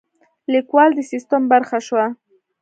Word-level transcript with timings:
لیکوال 0.53 0.89
د 0.95 0.99
سیستم 1.11 1.41
برخه 1.51 1.77
شوه. 1.87 2.05